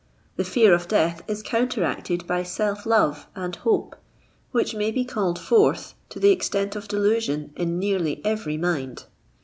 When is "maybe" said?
4.75-5.05